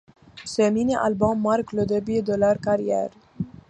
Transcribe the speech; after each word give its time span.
Ce 0.45 0.63
mini-album 0.71 1.39
marque 1.43 1.73
le 1.73 1.85
début 1.85 2.23
de 2.23 2.33
leur 2.33 2.57
carrière. 2.59 3.11